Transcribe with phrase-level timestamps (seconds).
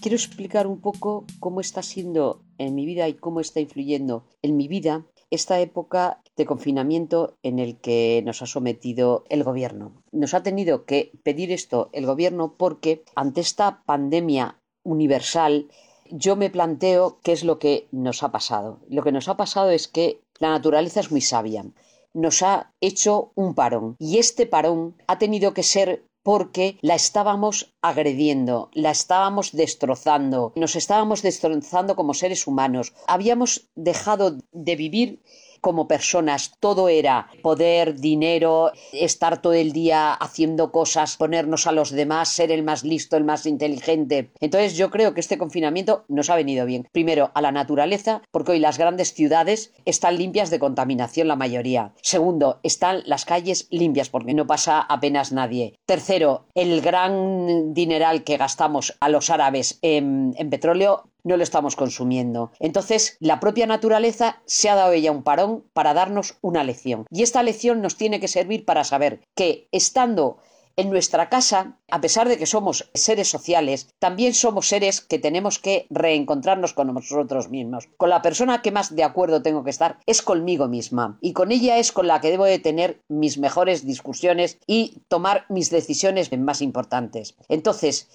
[0.00, 4.56] quiero explicar un poco cómo está siendo en mi vida y cómo está influyendo en
[4.56, 9.92] mi vida esta época de confinamiento en el que nos ha sometido el gobierno.
[10.12, 15.68] Nos ha tenido que pedir esto el gobierno porque ante esta pandemia universal
[16.10, 18.80] yo me planteo qué es lo que nos ha pasado.
[18.88, 21.66] Lo que nos ha pasado es que la naturaleza es muy sabia.
[22.14, 27.72] Nos ha hecho un parón y este parón ha tenido que ser porque la estábamos
[27.80, 32.92] agrediendo, la estábamos destrozando, nos estábamos destrozando como seres humanos.
[33.06, 35.22] Habíamos dejado de vivir
[35.60, 36.52] como personas.
[36.60, 42.50] Todo era poder, dinero, estar todo el día haciendo cosas, ponernos a los demás, ser
[42.50, 44.30] el más listo, el más inteligente.
[44.40, 46.88] Entonces yo creo que este confinamiento nos ha venido bien.
[46.92, 51.92] Primero, a la naturaleza, porque hoy las grandes ciudades están limpias de contaminación la mayoría.
[52.02, 55.78] Segundo, están las calles limpias porque no pasa apenas nadie.
[55.86, 61.76] Tercero, el gran dineral que gastamos a los árabes en, en petróleo no lo estamos
[61.76, 62.50] consumiendo.
[62.58, 67.06] Entonces, la propia naturaleza se ha dado ella un parón para darnos una lección.
[67.10, 70.38] Y esta lección nos tiene que servir para saber que estando
[70.78, 75.58] en nuestra casa, a pesar de que somos seres sociales, también somos seres que tenemos
[75.58, 77.88] que reencontrarnos con nosotros mismos.
[77.96, 81.50] Con la persona que más de acuerdo tengo que estar es conmigo misma y con
[81.50, 86.30] ella es con la que debo de tener mis mejores discusiones y tomar mis decisiones
[86.38, 87.34] más importantes.
[87.48, 88.08] Entonces,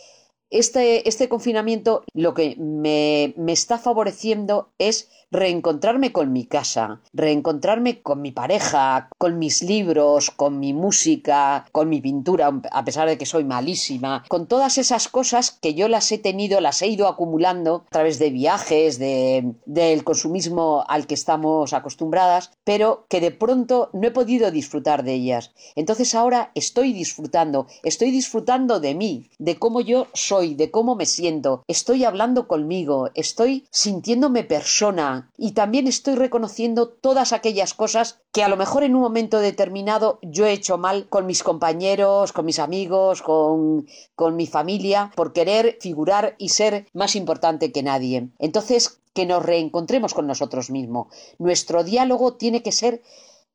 [0.54, 8.22] este, este, confinamiento lo que me, está favoreciendo es reencontrarme con mi casa, reencontrarme con
[8.22, 13.26] mi pareja, con mis libros, con mi música, con mi pintura, a pesar de que
[13.26, 17.86] soy malísima, con todas esas cosas que yo las he tenido, las he ido acumulando
[17.88, 23.90] a través de viajes, de, del consumismo al que estamos acostumbradas, pero que de pronto
[23.94, 25.52] no he podido disfrutar de ellas.
[25.76, 31.06] Entonces ahora estoy disfrutando, estoy disfrutando de mí, de cómo yo soy de cómo me
[31.06, 38.44] siento, estoy hablando conmigo, estoy sintiéndome persona y también estoy reconociendo todas aquellas cosas que
[38.44, 42.46] a lo mejor en un momento determinado yo he hecho mal con mis compañeros, con
[42.46, 48.30] mis amigos, con, con mi familia, por querer figurar y ser más importante que nadie.
[48.40, 51.08] Entonces, que nos reencontremos con nosotros mismos.
[51.38, 53.02] Nuestro diálogo tiene que ser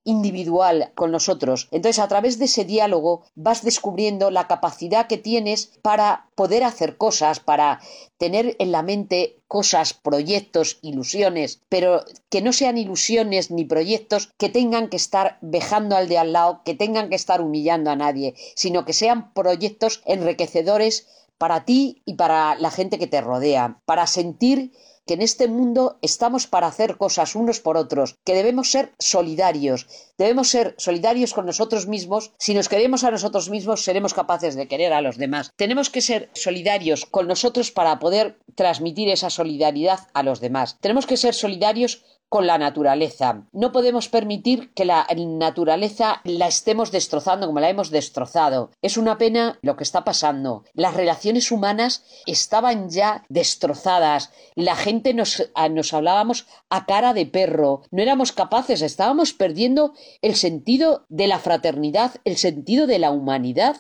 [0.05, 1.69] individual con nosotros.
[1.71, 6.97] Entonces, a través de ese diálogo vas descubriendo la capacidad que tienes para poder hacer
[6.97, 7.81] cosas, para
[8.17, 14.49] tener en la mente cosas, proyectos, ilusiones, pero que no sean ilusiones ni proyectos que
[14.49, 18.35] tengan que estar vejando al de al lado, que tengan que estar humillando a nadie,
[18.55, 21.07] sino que sean proyectos enriquecedores
[21.39, 24.73] para ti y para la gente que te rodea, para sentir
[25.09, 29.87] que en este mundo estamos para hacer cosas unos por otros, que debemos ser solidarios,
[30.19, 32.33] debemos ser solidarios con nosotros mismos.
[32.39, 35.51] Si nos queremos a nosotros mismos, seremos capaces de querer a los demás.
[35.57, 40.77] Tenemos que ser solidarios con nosotros para poder transmitir esa solidaridad a los demás.
[40.81, 43.47] Tenemos que ser solidarios con la naturaleza.
[43.53, 48.71] No podemos permitir que la naturaleza la estemos destrozando como la hemos destrozado.
[48.83, 50.65] Es una pena lo que está pasando.
[50.75, 54.31] Las relaciones humanas estaban ya destrozadas.
[54.55, 57.83] La gente nos, nos hablábamos a cara de perro.
[57.91, 63.77] No éramos capaces, estábamos perdiendo el sentido de la fraternidad, el sentido de la humanidad.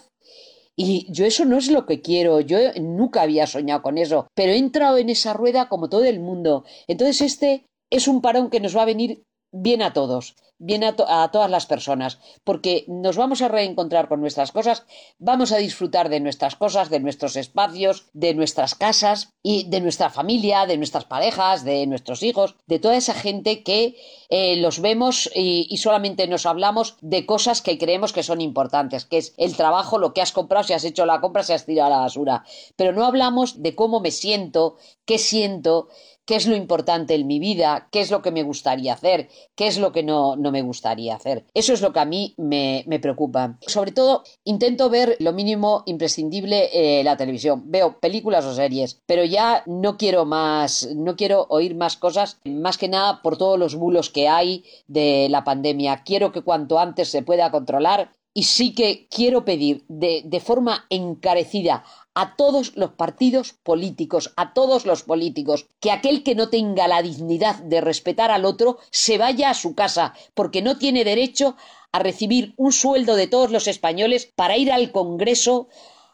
[0.80, 4.52] Y yo eso no es lo que quiero, yo nunca había soñado con eso, pero
[4.52, 6.64] he entrado en esa rueda como todo el mundo.
[6.86, 10.94] Entonces este es un parón que nos va a venir bien a todos, bien a,
[10.94, 14.84] todas las personas, porque nos vamos a reencontrar con nuestras cosas,
[15.18, 20.10] vamos a disfrutar de nuestras cosas, de nuestros espacios, de nuestras casas y de nuestra
[20.10, 23.96] familia, de nuestras parejas, de nuestros hijos, de toda esa gente que
[24.30, 29.04] eh, los vemos y, y, solamente nos hablamos de cosas que creemos que son importantes,
[29.04, 31.64] que es el trabajo, lo que has comprado, si has hecho la compra, si has
[31.64, 32.44] tirado a la basura,
[32.76, 35.88] pero no hablamos de cómo me siento, qué siento,
[36.28, 39.66] qué es lo importante en mi vida, qué es lo que me gustaría hacer, qué
[39.66, 41.46] es lo que no, no me gustaría hacer.
[41.54, 43.56] Eso es lo que a mí me, me preocupa.
[43.66, 47.62] Sobre todo, intento ver lo mínimo imprescindible eh, la televisión.
[47.64, 52.76] Veo películas o series, pero ya no quiero más, no quiero oír más cosas, más
[52.76, 56.02] que nada por todos los bulos que hay de la pandemia.
[56.04, 61.82] Quiero que cuanto antes se pueda controlar y sí que quiero pedir de, forma encarecida
[62.14, 67.02] a todos los partidos políticos, a todos los políticos, que aquel que no tenga la
[67.02, 71.56] dignidad de respetar al otro se vaya a su casa, porque no tiene derecho
[71.90, 75.66] a recibir un sueldo de todos los españoles para ir al Congreso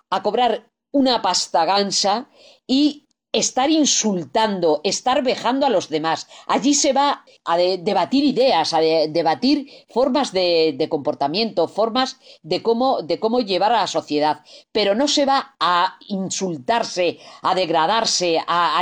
[0.08, 2.30] a cobrar una pasta gansa
[2.66, 3.03] y
[3.34, 6.28] estar insultando, estar vejando a los demás.
[6.46, 13.18] Allí se va a debatir ideas, a debatir formas de, comportamiento, formas de cómo, de
[13.18, 18.80] cómo llevar a la sociedad, pero no se va a insultarse, a degradarse, a,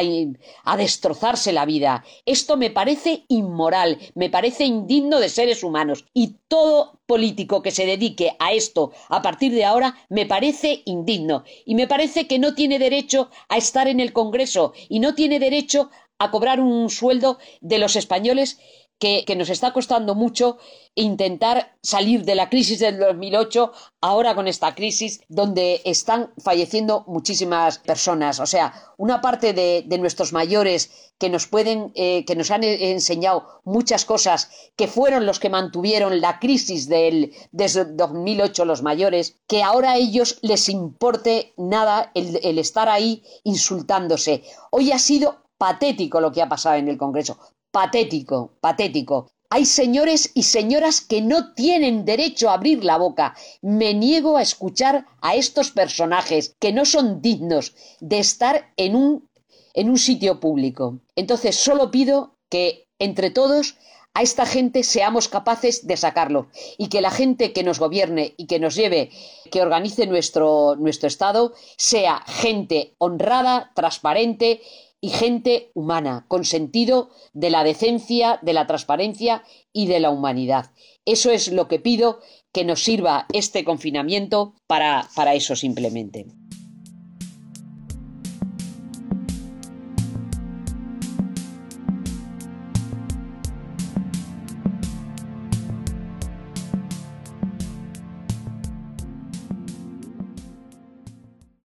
[0.64, 2.04] a destrozarse la vida.
[2.26, 7.85] Esto me parece inmoral, me parece indigno de seres humanos y todo político que se
[7.85, 11.44] dedique a esto a partir de ahora me parece indigno.
[11.67, 15.38] Y me parece que no tiene derecho a estar en el Congreso y no tiene
[15.38, 18.59] derecho a cobrar un sueldo de los españoles
[19.02, 20.58] que, nos está costando mucho
[20.94, 27.78] intentar salir de la crisis del 2008 ahora con esta crisis donde están falleciendo muchísimas
[27.78, 28.38] personas.
[28.38, 33.60] O sea, una parte de, nuestros mayores que nos pueden, eh, que nos han enseñado
[33.64, 39.64] muchas cosas, que fueron los que mantuvieron la crisis del, desde 2008 los mayores, que
[39.64, 44.44] ahora a ellos les importe nada el, el estar ahí insultándose.
[44.70, 47.38] Hoy ha sido patético lo que ha pasado en el Congreso
[47.72, 49.32] patético, patético.
[49.50, 53.34] Hay señores y señoras que no tienen derecho a abrir la boca.
[53.60, 59.28] Me niego a escuchar a estos personajes que no son dignos de estar en un,
[59.74, 61.00] en un sitio público.
[61.16, 63.76] Entonces solo pido que entre todos
[64.14, 68.46] a esta gente seamos capaces de sacarlo y que la gente que nos gobierne y
[68.46, 69.10] que nos lleve,
[69.50, 74.60] que organice nuestro, nuestro Estado, sea gente honrada, transparente,
[75.02, 80.70] y gente humana, con sentido de la decencia, de la transparencia y de la humanidad.
[81.04, 82.20] Eso es lo que pido
[82.52, 86.26] que nos sirva este confinamiento para, para eso simplemente.